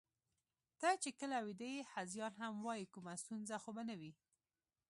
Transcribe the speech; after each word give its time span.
ته 0.79 0.89
چې 1.03 1.09
کله 1.19 1.37
ویده 1.45 1.67
یې، 1.73 1.81
هذیان 1.93 2.33
هم 2.41 2.53
وایې، 2.65 2.91
کومه 2.93 3.13
ستونزه 3.21 3.55
خو 3.63 3.69
به 3.75 3.83
نه 3.89 3.95
وي؟ 3.99 4.11